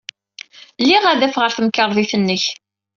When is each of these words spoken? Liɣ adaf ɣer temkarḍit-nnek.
Liɣ 0.87 1.03
adaf 1.11 1.35
ɣer 1.37 1.49
temkarḍit-nnek. 1.53 2.43